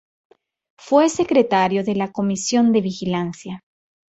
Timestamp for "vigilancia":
2.81-3.63